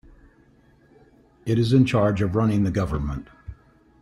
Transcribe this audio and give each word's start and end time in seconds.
It 1.45 1.59
is 1.59 1.73
in 1.73 1.85
charge 1.85 2.23
of 2.23 2.35
running 2.35 2.63
the 2.63 2.71
government. 2.71 3.27